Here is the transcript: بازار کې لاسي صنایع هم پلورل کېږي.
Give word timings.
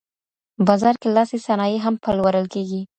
بازار 0.67 0.95
کې 1.01 1.07
لاسي 1.15 1.37
صنایع 1.45 1.79
هم 1.85 1.95
پلورل 2.03 2.45
کېږي. 2.53 2.81